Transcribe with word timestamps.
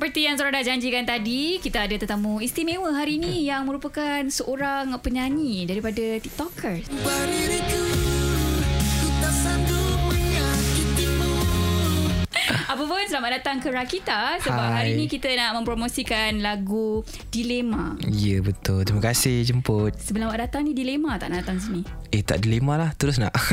seperti 0.00 0.24
yang 0.24 0.40
Zora 0.40 0.48
dah 0.48 0.64
janjikan 0.64 1.04
tadi, 1.04 1.60
kita 1.60 1.84
ada 1.84 1.92
tetamu 1.92 2.40
istimewa 2.40 2.88
hari 2.88 3.20
ini 3.20 3.44
yang 3.52 3.68
merupakan 3.68 4.24
seorang 4.32 4.96
penyanyi 4.96 5.68
daripada 5.68 6.16
TikTokers. 6.16 6.88
Apa 6.88 7.16
selamat 13.10 13.42
datang 13.42 13.58
ke 13.58 13.68
Rakita 13.68 14.38
sebab 14.38 14.54
Hai. 14.62 14.74
hari 14.76 14.90
ini 14.94 15.10
kita 15.10 15.26
nak 15.34 15.58
mempromosikan 15.58 16.38
lagu 16.38 17.02
Dilema. 17.26 17.98
Ya 18.06 18.38
betul 18.38 18.86
Terima 18.86 19.02
kasih 19.02 19.42
jemput 19.42 19.98
Sebelum 19.98 20.30
awak 20.30 20.46
datang 20.46 20.62
ni 20.62 20.72
dilema 20.72 21.18
tak 21.18 21.34
nak 21.34 21.42
datang 21.42 21.58
sini? 21.58 21.82
Eh 22.10 22.22
tak 22.22 22.42
dilema 22.42 22.78
lah 22.78 22.90
Terus 22.94 23.18
nak 23.18 23.34
Ah, 23.34 23.50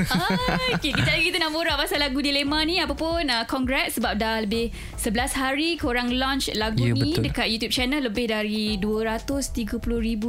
okay, 0.77 0.93
kejap 0.93 1.09
lagi 1.09 1.25
kita 1.27 1.41
nak 1.41 1.51
borak 1.51 1.73
pasal 1.73 1.97
lagu 1.97 2.21
Dilema 2.21 2.61
ni. 2.61 2.77
Apa 2.77 2.93
pun, 2.93 3.21
uh, 3.23 3.45
congrats 3.45 3.97
sebab 3.97 4.13
dah 4.13 4.45
lebih 4.45 4.69
11 4.95 5.33
hari 5.33 5.73
korang 5.75 6.09
launch 6.11 6.53
lagu 6.53 6.81
Ya, 6.83 6.93
ni 6.93 7.17
betul. 7.17 7.23
dekat 7.25 7.47
YouTube 7.49 7.73
channel 7.73 8.01
lebih 8.03 8.29
dari 8.29 8.77
230,000 8.77 9.73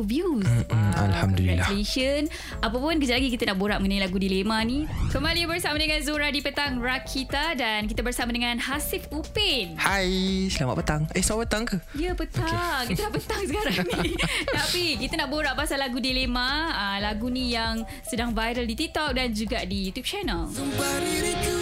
views. 0.02 0.44
Mm-mm, 0.44 0.92
Alhamdulillah 0.94 1.64
Congratulations. 1.64 2.28
Apa 2.60 2.76
pun, 2.76 2.96
kejap 2.96 3.16
lagi 3.16 3.28
kita 3.28 3.44
nak 3.44 3.56
borak 3.56 3.78
mengenai 3.78 4.04
lagu 4.04 4.16
Dilema 4.16 4.60
ni. 4.62 4.84
Kembali 5.08 5.44
bersama 5.44 5.76
dengan 5.76 6.00
Zura 6.00 6.28
di 6.28 6.40
Petang 6.40 6.78
Rakita 6.78 7.52
dan 7.54 7.84
kita 7.84 8.00
bersama 8.00 8.30
dengan 8.30 8.56
Hasif 8.58 9.04
Upin. 9.18 9.74
Hai 9.74 10.46
Selamat 10.46 10.78
petang 10.78 11.02
Eh 11.10 11.18
selamat 11.26 11.50
petang 11.50 11.64
ke? 11.66 11.76
Ya 11.98 12.14
petang 12.14 12.46
okay. 12.46 12.86
Kita 12.94 13.10
dah 13.10 13.12
petang 13.18 13.42
sekarang 13.50 13.76
ni 13.82 14.14
Tapi 14.62 14.84
kita 15.02 15.18
nak 15.18 15.28
borak 15.34 15.58
pasal 15.58 15.82
lagu 15.82 15.98
Dilema 15.98 16.70
uh, 16.70 16.98
Lagu 17.02 17.26
ni 17.26 17.50
yang 17.50 17.82
sedang 18.06 18.30
viral 18.30 18.62
di 18.62 18.78
TikTok 18.78 19.18
Dan 19.18 19.34
juga 19.34 19.66
di 19.66 19.90
YouTube 19.90 20.06
channel 20.06 20.46
Alright, 20.54 21.34
Siapa 21.34 21.57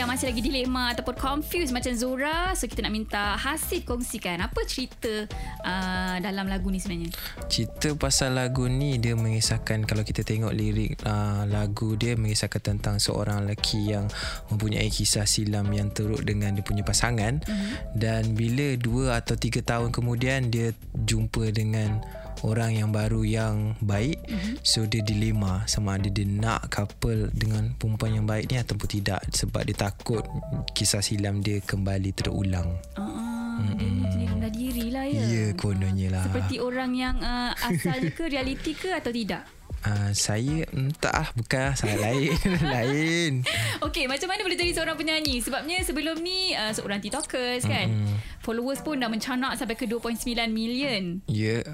yang 0.00 0.08
masih 0.08 0.32
lagi 0.32 0.40
dilema 0.40 0.96
Ataupun 0.96 1.14
confused 1.20 1.76
macam 1.76 1.92
Zora. 1.92 2.56
So 2.56 2.64
kita 2.64 2.80
nak 2.80 2.92
minta 2.96 3.36
Hasif 3.36 3.84
kongsikan 3.84 4.40
Apa 4.40 4.64
cerita 4.64 5.28
uh, 5.60 6.16
dalam 6.24 6.48
lagu 6.48 6.72
ni 6.72 6.80
sebenarnya. 6.80 7.12
Cerita 7.52 7.92
pasal 7.94 8.40
lagu 8.40 8.64
ni 8.66 8.96
Dia 8.96 9.12
mengisahkan 9.14 9.84
Kalau 9.84 10.00
kita 10.00 10.24
tengok 10.24 10.56
lirik 10.56 10.96
uh, 11.04 11.44
Lagu 11.44 11.94
dia 12.00 12.16
Mengisahkan 12.16 12.60
tentang 12.60 12.96
Seorang 12.96 13.44
lelaki 13.44 13.92
yang 13.92 14.08
Mempunyai 14.48 14.88
kisah 14.88 15.28
silam 15.28 15.68
Yang 15.68 16.02
teruk 16.02 16.22
dengan 16.24 16.56
Dia 16.56 16.64
punya 16.64 16.82
pasangan. 16.82 17.44
Mm-hmm. 17.44 17.70
Dan 17.92 18.32
bila 18.32 18.68
Dua 18.80 19.20
atau 19.20 19.36
tiga 19.36 19.60
tahun 19.60 19.92
kemudian 19.92 20.48
Dia 20.48 20.72
jumpa 20.96 21.52
dengan 21.52 22.00
Orang 22.40 22.72
yang 22.72 22.88
baru 22.88 23.20
yang 23.20 23.76
baik 23.84 24.16
mm-hmm. 24.24 24.54
So 24.64 24.88
dia 24.88 25.04
dilema 25.04 25.68
Sama 25.68 26.00
ada 26.00 26.08
dia 26.08 26.24
nak 26.24 26.72
couple 26.72 27.28
Dengan 27.36 27.76
perempuan 27.76 28.16
yang 28.16 28.26
baik 28.26 28.48
ni 28.48 28.56
Ataupun 28.56 28.88
tidak 28.88 29.20
Sebab 29.28 29.68
dia 29.68 29.76
takut 29.76 30.24
Kisah 30.72 31.04
silam 31.04 31.44
dia 31.44 31.60
Kembali 31.60 32.16
terulang 32.16 32.80
uh, 32.96 33.60
Dia 34.16 34.26
rendah 34.32 34.52
diri 34.52 34.88
lah 34.88 35.04
ya 35.04 35.24
Ya 35.28 35.46
kononnya 35.52 36.08
lah 36.16 36.24
Seperti 36.24 36.56
orang 36.64 36.96
yang 36.96 37.16
uh, 37.20 37.52
Asalnya 37.60 38.08
ke 38.16 38.24
realiti 38.32 38.72
ke 38.72 38.88
Atau 38.96 39.12
tidak 39.12 39.44
Uh, 39.80 40.12
saya 40.12 40.68
entah 40.76 41.24
lah 41.24 41.28
bukan 41.32 41.72
saya 41.72 41.96
lain 41.96 42.36
lain 42.76 43.32
Okay, 43.80 44.04
macam 44.04 44.28
mana 44.28 44.44
boleh 44.44 44.60
jadi 44.60 44.76
seorang 44.76 44.92
penyanyi? 44.92 45.40
Sebabnya 45.40 45.80
sebelum 45.80 46.20
ni 46.20 46.52
uh, 46.52 46.68
seorang 46.68 47.00
TikTokers 47.00 47.64
kan. 47.64 47.88
Mm-hmm. 47.88 48.44
Followers 48.44 48.84
pun 48.84 49.00
dah 49.00 49.08
mencanak 49.08 49.56
sampai 49.56 49.80
ke 49.80 49.88
2.9 49.88 50.36
million. 50.52 51.24
ya 51.24 51.64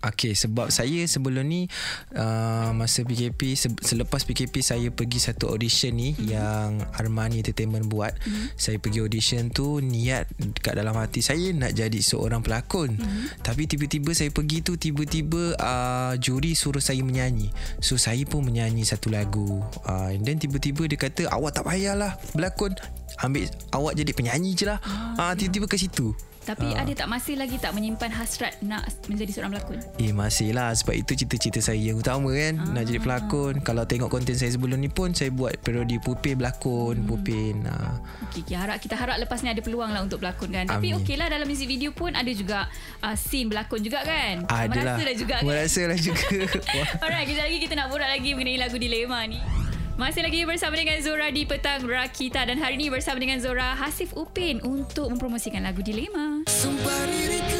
Okey 0.00 0.32
sebab 0.32 0.72
saya 0.72 1.04
sebelum 1.04 1.44
ni 1.44 1.68
uh, 2.16 2.72
masa 2.72 3.04
PKP 3.04 3.52
se- 3.52 3.84
selepas 3.84 4.24
PKP 4.24 4.64
saya 4.64 4.88
pergi 4.88 5.20
satu 5.20 5.52
audition 5.52 5.92
ni 5.92 6.16
mm-hmm. 6.16 6.24
yang 6.24 6.80
Armani 6.96 7.44
Entertainment 7.44 7.84
buat. 7.84 8.16
Mm-hmm. 8.16 8.46
Saya 8.56 8.80
pergi 8.80 9.04
audition 9.04 9.52
tu 9.52 9.84
niat 9.84 10.24
dekat 10.40 10.72
dalam 10.72 10.96
hati 10.96 11.20
saya 11.20 11.52
nak 11.52 11.76
jadi 11.76 12.00
seorang 12.00 12.40
pelakon. 12.40 12.96
Mm-hmm. 12.96 13.44
Tapi 13.44 13.62
tiba-tiba 13.68 14.16
saya 14.16 14.32
pergi 14.32 14.64
tu 14.64 14.80
tiba-tiba 14.80 15.60
uh, 15.60 16.16
juri 16.16 16.56
suruh 16.56 16.80
saya 16.80 17.04
menyanyi. 17.04 17.52
So 17.84 18.00
saya 18.00 18.24
pun 18.24 18.48
menyanyi 18.48 18.88
satu 18.88 19.12
lagu. 19.12 19.60
Uh, 19.84 20.16
and 20.16 20.24
then 20.24 20.40
tiba-tiba 20.40 20.88
dia 20.88 20.96
kata 20.96 21.28
awak 21.28 21.60
tak 21.60 21.68
payahlah 21.68 22.16
berlakon. 22.32 22.72
Ambil 23.20 23.52
awak 23.76 24.00
jadi 24.00 24.16
penyanyi 24.16 24.56
je 24.56 24.64
lah. 24.64 24.80
Ah, 25.20 25.28
uh, 25.28 25.32
tiba-tiba 25.36 25.68
ke 25.68 25.76
situ. 25.76 26.16
Tapi 26.40 26.72
ada 26.72 26.92
tak 26.96 27.08
masih 27.08 27.36
lagi 27.36 27.60
tak 27.60 27.76
menyimpan 27.76 28.10
hasrat 28.10 28.56
nak 28.64 28.88
menjadi 29.06 29.30
seorang 29.36 29.52
pelakon? 29.56 29.78
Eh 30.00 30.10
masih 30.10 30.56
lah 30.56 30.72
Sebab 30.72 30.96
itu 30.96 31.12
cita-cita 31.12 31.60
saya 31.60 31.76
yang 31.76 32.00
utama 32.00 32.32
kan 32.32 32.56
ah. 32.56 32.80
Nak 32.80 32.84
jadi 32.88 32.98
pelakon 32.98 33.54
Kalau 33.60 33.84
tengok 33.84 34.08
konten 34.08 34.32
saya 34.32 34.48
sebelum 34.56 34.80
ni 34.80 34.88
pun 34.88 35.12
Saya 35.12 35.28
buat 35.30 35.60
parodi 35.60 36.00
Pupin 36.00 36.40
berlakon 36.40 37.04
hmm. 37.04 37.06
Pupin 37.06 37.54
ah. 37.68 38.00
Okay, 38.30 38.42
kita 38.46 38.56
harap, 38.62 38.76
kita 38.78 38.94
harap 38.94 39.16
lepas 39.18 39.42
ni 39.42 39.50
ada 39.50 39.58
peluang 39.58 39.90
lah 39.90 40.06
untuk 40.06 40.22
berlakon 40.22 40.54
kan. 40.54 40.64
Tapi 40.70 40.94
Amin. 40.94 41.02
okey 41.02 41.18
lah 41.18 41.26
dalam 41.26 41.46
music 41.50 41.66
video 41.66 41.90
pun 41.90 42.14
ada 42.14 42.30
juga 42.30 42.70
uh, 43.02 43.16
scene 43.18 43.50
berlakon 43.50 43.82
juga 43.82 44.06
kan. 44.06 44.46
Adalah 44.46 44.96
Merasa 44.96 45.02
dah 45.02 45.16
juga 45.18 45.34
kan. 45.42 45.46
Merasa 45.50 45.80
lah 45.90 45.98
juga. 45.98 46.24
Alright, 47.02 47.26
kejap 47.26 47.44
lagi 47.50 47.58
kita 47.58 47.74
nak 47.74 47.86
borak 47.90 48.06
lagi 48.06 48.30
mengenai 48.38 48.58
lagu 48.62 48.78
Dilema 48.78 49.26
ni. 49.26 49.59
Masih 50.00 50.24
lagi 50.24 50.48
bersama 50.48 50.80
dengan 50.80 50.96
Zora 51.04 51.28
di 51.28 51.44
Petang 51.44 51.84
Rakita 51.84 52.48
dan 52.48 52.56
hari 52.56 52.80
ini 52.80 52.88
bersama 52.88 53.20
dengan 53.20 53.36
Zora 53.36 53.76
Hasif 53.76 54.16
Upin 54.16 54.56
untuk 54.64 55.12
mempromosikan 55.12 55.60
lagu 55.60 55.84
Dilema. 55.84 56.40
Alright, 56.48 57.59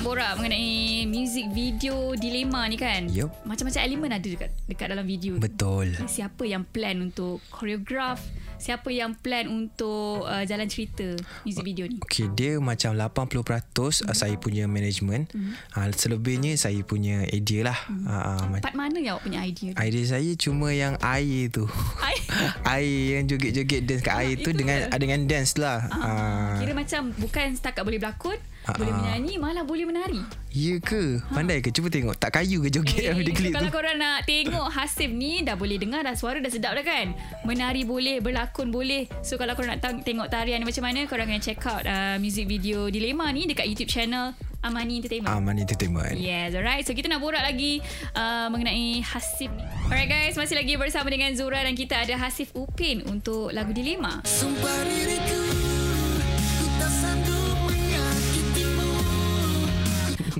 nak 0.00 0.08
borak 0.16 0.32
mengenai 0.40 1.04
music 1.04 1.52
video 1.52 2.16
Dilema 2.16 2.64
ni 2.72 2.80
kan. 2.80 3.04
Yup. 3.12 3.28
Macam-macam 3.44 3.84
elemen 3.84 4.08
ada 4.08 4.24
dekat 4.24 4.48
dekat 4.64 4.88
dalam 4.88 5.04
video. 5.04 5.36
tu. 5.36 5.44
Betul 5.44 5.92
Siapa 6.08 6.48
yang 6.48 6.64
plan 6.64 7.04
untuk 7.04 7.44
choreograph? 7.52 8.16
Siapa 8.56 8.88
yang 8.88 9.12
plan 9.12 9.44
untuk 9.48 10.24
uh, 10.24 10.40
jalan 10.48 10.68
cerita 10.72 11.16
music 11.44 11.64
video 11.64 11.84
ni? 11.84 12.00
Okay 12.00 12.32
dia 12.32 12.56
macam 12.60 12.96
80% 12.96 13.44
mm. 13.44 14.12
saya 14.16 14.36
punya 14.40 14.64
management 14.68 15.32
mm. 15.32 15.76
uh, 15.76 15.88
Selebihnya 15.92 16.56
saya 16.60 16.80
punya 16.84 17.24
idea 17.32 17.72
lah 17.72 17.78
mm. 17.88 18.04
uh, 18.04 18.56
uh, 18.56 18.60
Part 18.60 18.76
mana 18.76 19.00
yang 19.00 19.16
awak 19.16 19.28
punya 19.28 19.40
idea 19.44 19.72
tu? 19.72 19.80
Idea 19.80 20.04
saya 20.04 20.32
cuma 20.36 20.76
yang 20.76 21.00
air 21.00 21.48
tu 21.48 21.64
Ai- 22.04 22.24
Air 22.80 23.20
yang 23.20 23.24
joget-joget 23.32 23.80
dance 23.88 24.04
kat 24.04 24.16
air 24.16 24.36
tu 24.40 24.48
itu 24.48 24.50
dengan 24.52 24.92
ke? 24.92 24.96
dengan 25.00 25.20
dance 25.24 25.56
lah 25.56 25.88
Ah, 25.88 25.96
uh, 25.96 26.52
Kira 26.60 26.72
macam 26.76 27.16
bukan 27.16 27.56
setakat 27.56 27.80
boleh 27.80 27.96
berlakon, 27.96 28.36
Boleh 28.76 28.92
ah. 28.92 28.98
menyanyi, 29.00 29.34
malah 29.40 29.64
boleh 29.64 29.86
menari. 29.88 30.22
Ya 30.50 30.76
ke? 30.82 31.22
Pandai 31.30 31.62
ke? 31.62 31.70
Cuba 31.70 31.86
tengok 31.86 32.18
Tak 32.18 32.42
kayu 32.42 32.58
ke 32.66 32.74
joget 32.74 33.06
Eh, 33.06 33.14
so 33.14 33.22
klip 33.22 33.54
tu 33.54 33.54
kalau 33.54 33.70
korang 33.70 34.02
nak 34.02 34.26
tengok 34.26 34.66
Hasif 34.66 35.06
ni 35.06 35.46
dah 35.46 35.54
boleh 35.54 35.78
dengar 35.78 36.02
dah 36.02 36.18
suara 36.18 36.42
dah 36.42 36.50
sedap 36.50 36.74
dah 36.74 36.82
kan. 36.82 37.14
Menari 37.46 37.86
boleh, 37.86 38.18
berlakon 38.18 38.74
boleh. 38.74 39.06
So 39.22 39.38
kalau 39.38 39.54
korang 39.54 39.78
nak 39.78 39.80
tang- 39.80 40.02
tengok 40.02 40.26
tarian 40.26 40.58
ni 40.58 40.66
macam 40.66 40.82
mana, 40.82 41.06
korang 41.06 41.30
kena 41.30 41.38
check 41.38 41.62
out 41.66 41.86
uh, 41.86 42.18
music 42.18 42.50
video 42.50 42.90
Dilema 42.90 43.30
ni 43.30 43.46
dekat 43.46 43.70
YouTube 43.70 43.90
channel 43.90 44.34
Amani 44.60 45.00
Entertainment. 45.00 45.32
Aman 45.32 45.56
Entertainment 45.56 46.20
Yes, 46.20 46.52
alright. 46.52 46.84
So 46.84 46.92
kita 46.92 47.08
nak 47.08 47.24
borak 47.24 47.40
lagi 47.40 47.80
uh, 48.12 48.52
mengenai 48.52 49.00
Hasif 49.00 49.48
ni. 49.56 49.64
Alright 49.88 50.08
guys, 50.08 50.36
masih 50.36 50.60
lagi 50.60 50.76
bersama 50.76 51.08
dengan 51.08 51.32
Zura 51.32 51.64
dan 51.64 51.72
kita 51.72 51.96
ada 52.04 52.14
Hasif 52.20 52.52
Upin 52.52 53.06
untuk 53.08 53.54
lagu 53.56 53.72
Dilema. 53.72 54.20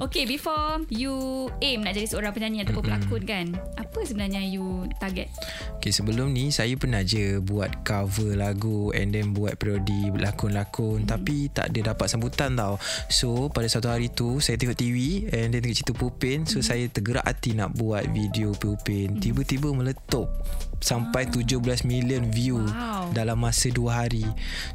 Okay, 0.01 0.25
before 0.25 0.81
you 0.89 1.13
aim 1.61 1.85
nak 1.85 1.93
jadi 1.93 2.09
seorang 2.09 2.33
penyanyi 2.33 2.65
ataupun 2.65 2.89
pelakon 2.89 3.23
kan, 3.29 3.47
apa 3.77 3.99
sebenarnya 4.01 4.41
you 4.49 4.89
target? 4.97 5.29
Okay 5.77 5.93
sebelum 5.93 6.33
ni 6.33 6.49
saya 6.49 6.73
pernah 6.77 7.05
je 7.05 7.37
buat 7.41 7.85
cover 7.85 8.33
lagu 8.33 8.93
and 8.97 9.13
then 9.13 9.37
buat 9.37 9.61
parodi 9.61 10.09
lakon-lakon 10.13 11.05
hmm. 11.05 11.09
tapi 11.09 11.53
tak 11.53 11.69
ada 11.69 11.93
dapat 11.93 12.09
sambutan 12.09 12.57
tau. 12.57 12.81
So 13.13 13.53
pada 13.53 13.69
satu 13.69 13.93
hari 13.93 14.09
tu 14.09 14.41
saya 14.41 14.57
tengok 14.57 14.81
TV 14.81 15.29
and 15.37 15.53
then 15.53 15.61
tengok 15.61 15.77
cerita 15.85 15.93
Pupin 15.93 16.49
so 16.49 16.61
hmm. 16.61 16.67
saya 16.69 16.85
tergerak 16.89 17.25
hati 17.29 17.53
nak 17.53 17.77
buat 17.77 18.09
video 18.09 18.57
Pupin. 18.57 19.17
Hmm. 19.17 19.21
Tiba-tiba 19.21 19.69
meletup 19.73 20.33
sampai 20.81 21.29
17 21.29 21.61
million 21.85 22.25
view 22.33 22.57
Wow. 22.61 23.13
dalam 23.13 23.41
masa 23.41 23.69
2 23.69 23.89
hari. 23.89 24.25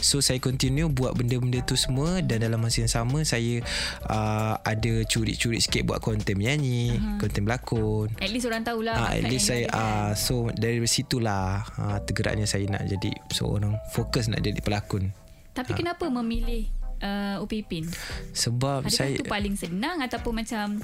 So 0.02 0.22
saya 0.22 0.38
continue 0.38 0.90
buat 0.90 1.18
benda-benda 1.18 1.66
tu 1.66 1.74
semua 1.74 2.22
dan 2.22 2.46
dalam 2.46 2.62
masa 2.62 2.86
yang 2.86 2.94
sama 2.94 3.26
saya 3.26 3.62
uh, 4.10 4.58
ada 4.62 5.02
curi-curi 5.16 5.64
sikit 5.64 5.88
buat 5.88 6.04
konten 6.04 6.36
menyanyi, 6.36 6.92
uh-huh. 6.92 7.18
konten 7.24 7.48
berlakon. 7.48 8.12
At 8.20 8.28
least 8.36 8.52
orang 8.52 8.68
tahulah. 8.68 8.96
Ah, 9.00 9.16
at 9.16 9.24
least 9.32 9.48
saya 9.48 9.72
kan. 9.72 9.80
ah 9.80 10.12
so 10.12 10.52
dari 10.52 10.84
situlah 10.84 11.64
ah, 11.80 12.04
tergeraknya 12.04 12.44
saya 12.44 12.68
nak 12.68 12.84
jadi 12.84 13.16
seorang 13.32 13.80
fokus 13.96 14.28
nak 14.28 14.44
jadi 14.44 14.60
pelakon. 14.60 15.16
Tapi 15.56 15.72
kenapa 15.72 16.12
memilih 16.12 16.68
uh, 17.00 17.40
Upipin? 17.40 17.88
Sebab 18.36 18.84
Adakah 18.84 18.92
saya 18.92 19.16
itu 19.16 19.24
paling 19.24 19.56
senang 19.56 20.04
ataupun 20.04 20.44
macam 20.44 20.84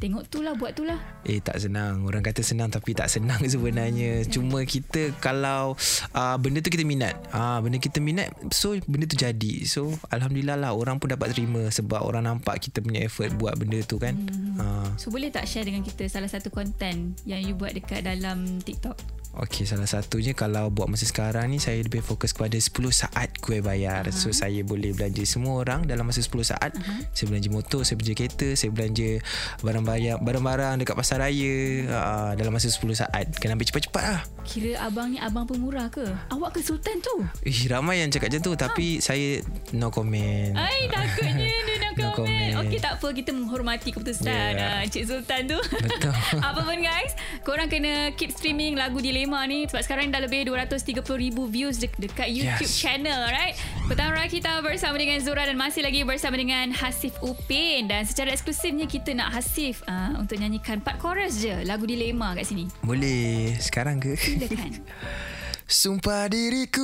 Tengok 0.00 0.24
tu 0.32 0.40
lah 0.40 0.56
Buat 0.56 0.72
tu 0.72 0.88
lah. 0.88 0.96
Eh 1.28 1.44
tak 1.44 1.60
senang. 1.60 2.08
Orang 2.08 2.24
kata 2.24 2.40
senang 2.40 2.72
Tapi 2.72 2.96
tak 2.96 3.12
senang 3.12 3.44
sebenarnya. 3.52 4.24
Hmm. 4.24 4.28
Cuma 4.32 4.64
kita 4.64 5.12
Kalau 5.20 5.76
uh, 6.16 6.36
Benda 6.40 6.64
tu 6.64 6.72
kita 6.72 6.88
minat. 6.88 7.20
Uh, 7.30 7.60
Benda 7.60 7.76
kita 7.76 8.00
minat 8.00 8.32
So 8.50 8.74
benda 8.88 9.04
tu 9.04 9.20
jadi. 9.20 9.68
So 9.68 9.92
Alhamdulillah 10.08 10.56
lah 10.56 10.72
Orang 10.72 10.96
pun 10.96 11.12
dapat 11.12 11.36
terima 11.36 11.68
Sebab 11.68 12.00
orang 12.00 12.24
nampak 12.24 12.64
Kita 12.64 12.80
punya 12.80 13.04
effort 13.04 13.30
Buat 13.36 13.60
benda 13.60 13.78
tu 13.84 14.00
kan. 14.00 14.16
Hmm. 14.16 14.56
uh, 14.56 14.88
So 14.96 15.12
boleh 15.12 15.28
tak 15.28 15.44
share 15.44 15.68
dengan 15.68 15.84
kita 15.84 16.08
Salah 16.08 16.32
satu 16.32 16.48
konten 16.48 17.12
Yang 17.28 17.52
you 17.52 17.54
buat 17.54 17.76
dekat 17.76 18.08
dalam 18.08 18.64
TikTok 18.64 19.19
Okay 19.30 19.62
salah 19.62 19.86
satunya 19.86 20.34
Kalau 20.34 20.74
buat 20.74 20.90
masa 20.90 21.06
sekarang 21.06 21.54
ni 21.54 21.62
Saya 21.62 21.78
lebih 21.78 22.02
fokus 22.02 22.34
kepada 22.34 22.58
10 22.58 22.70
saat 22.90 23.30
kuih 23.38 23.62
bayar. 23.62 24.02
Uh-huh. 24.10 24.30
So 24.32 24.34
saya 24.34 24.66
boleh 24.66 24.90
belanja 24.90 25.22
semua 25.22 25.62
orang 25.62 25.86
Dalam 25.86 26.02
masa 26.02 26.18
10 26.18 26.34
saat. 26.42 26.74
Uh-huh. 26.74 27.00
Saya 27.14 27.26
belanja 27.30 27.48
motor 27.48 27.80
Saya 27.86 27.96
belanja 27.96 28.14
kereta 28.18 28.48
Saya 28.58 28.70
belanja 28.74 29.22
Barang-barang 29.62 30.18
Barang-barang 30.20 30.74
dekat 30.82 30.96
pasar 30.98 31.22
raya 31.22 31.56
uh, 31.86 32.32
Dalam 32.34 32.50
masa 32.50 32.68
10 32.68 32.82
saat. 32.98 33.24
Kena 33.38 33.54
ambil 33.54 33.70
cepat-cepat 33.70 34.04
lah. 34.04 34.22
Kira 34.42 34.82
abang 34.82 35.14
ni 35.14 35.22
Abang 35.22 35.46
pemurah 35.46 35.86
ke? 35.88 36.02
Awak 36.34 36.58
ke 36.58 36.60
Sultan 36.66 36.98
tu? 36.98 37.22
Eh, 37.46 37.70
ramai 37.70 38.02
yang 38.02 38.10
cakap 38.10 38.34
macam 38.34 38.42
tu 38.42 38.52
Tapi 38.58 38.86
saya 38.98 39.38
No 39.70 39.94
comment. 39.94 40.58
Ai 40.58 40.90
takutnya 40.90 41.46
Dia 41.46 41.79
No 42.02 42.10
komen 42.10 42.26
comment. 42.26 42.54
Okey 42.62 42.78
tak 42.78 42.92
apa 42.96 43.08
Kita 43.10 43.30
menghormati 43.30 43.88
keputusan 43.88 44.26
Yeah. 44.26 44.82
yeah. 44.82 44.86
Cik 44.86 45.04
Sultan 45.04 45.42
tu 45.46 45.58
Betul. 45.60 46.14
Apa 46.48 46.60
pun 46.60 46.78
guys 46.78 47.12
Korang 47.40 47.66
kena 47.66 47.92
keep 48.12 48.30
streaming 48.30 48.74
Lagu 48.74 48.98
Dilema 48.98 49.44
ni 49.44 49.64
Sebab 49.64 49.80
sekarang 49.80 50.08
dah 50.08 50.20
lebih 50.20 50.46
230,000 50.46 51.02
views 51.46 51.76
de- 51.76 51.98
Dekat 51.98 52.28
YouTube 52.28 52.66
Yes. 52.66 52.76
channel 52.76 53.20
right 53.28 53.54
Pertama 53.84 54.22
kita 54.24 54.60
bersama 54.60 54.96
dengan 54.96 55.18
Zura 55.18 55.42
Dan 55.42 55.56
masih 55.56 55.80
lagi 55.80 56.00
bersama 56.02 56.34
dengan 56.34 56.70
Hasif 56.70 57.12
Upin 57.20 57.86
Dan 57.86 58.02
secara 58.02 58.30
eksklusifnya 58.30 58.84
Kita 58.84 59.12
nak 59.12 59.32
Hasif 59.32 59.80
uh, 59.84 60.16
Untuk 60.16 60.36
nyanyikan 60.36 60.78
part 60.78 60.96
chorus 60.96 61.38
je 61.38 61.64
Lagu 61.64 61.84
Dilema 61.84 62.32
kat 62.32 62.44
sini 62.44 62.68
Boleh 62.80 63.56
Sekarang 63.56 63.98
ke? 63.98 64.14
Silakan 64.14 64.72
Sumpah 65.70 66.26
diriku 66.26 66.82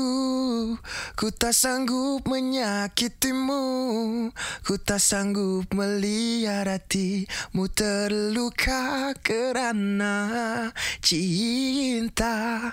Ku 1.19 1.35
tak 1.35 1.59
sanggup 1.59 2.23
menyakitimu. 2.31 3.65
Ku 4.62 4.75
tak 4.79 5.03
sanggup 5.03 5.67
melihat 5.75 6.71
hatimu 6.71 7.67
terluka 7.75 9.11
kerana 9.27 10.71
cinta 11.03 12.71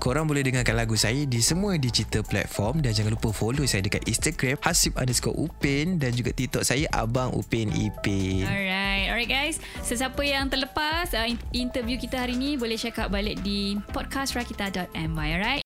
Korang 0.00 0.24
boleh 0.24 0.40
dengarkan 0.40 0.80
lagu 0.80 0.96
saya 0.96 1.28
di 1.28 1.44
semua 1.44 1.76
digital 1.76 2.24
platform 2.24 2.80
dan 2.80 2.96
jangan 2.96 3.12
lupa 3.20 3.36
follow 3.36 3.68
saya 3.68 3.84
dekat 3.84 4.00
Instagram 4.08 4.56
Hasib 4.64 4.96
underscore 4.96 5.36
Upin 5.36 6.00
dan 6.00 6.16
juga 6.16 6.32
TikTok 6.32 6.64
saya 6.64 6.88
Abang 6.96 7.36
Upin 7.36 7.68
Ipin. 7.68 8.48
Alright, 8.48 9.12
alright 9.12 9.28
guys. 9.28 9.60
Sesiapa 9.84 10.24
yang 10.24 10.48
terlepas 10.48 11.12
uh, 11.12 11.28
in- 11.28 11.36
interview 11.52 12.00
kita 12.00 12.16
hari 12.16 12.32
ni 12.32 12.56
boleh 12.56 12.80
check 12.80 12.96
out 12.96 13.12
balik 13.12 13.44
di 13.44 13.76
podcastrakita.my, 13.92 15.28
alright? 15.36 15.58